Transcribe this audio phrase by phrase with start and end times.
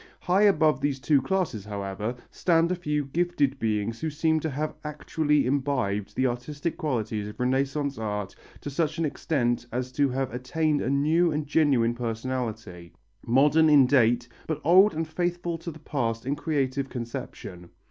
[0.21, 4.73] High above these two classes, however, stand a few gifted beings who seem to have
[4.83, 10.33] actually imbibed the artistic qualities of Renaissance art to such an extent as to have
[10.33, 12.93] attained a new and genuine personality
[13.27, 17.69] modern in date but old and faithful to the past in creative conception.